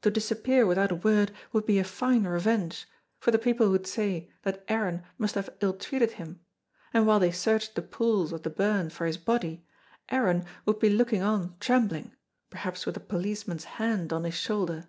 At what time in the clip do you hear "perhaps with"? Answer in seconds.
12.48-12.96